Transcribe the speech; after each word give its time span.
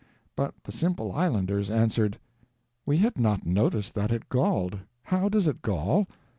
But 0.35 0.55
the 0.63 0.71
simple 0.71 1.11
islanders 1.11 1.69
answered: 1.69 2.17
"We 2.87 2.97
had 2.97 3.19
not 3.19 3.45
noticed 3.45 3.93
that 3.93 4.11
it 4.11 4.29
galled. 4.29 4.79
How 5.03 5.29
does 5.29 5.45
it 5.45 5.61
gall? 5.61 6.07